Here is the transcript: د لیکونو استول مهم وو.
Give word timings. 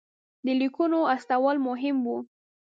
د 0.45 0.47
لیکونو 0.59 0.99
استول 1.13 1.57
مهم 1.67 1.97
وو. 2.07 2.17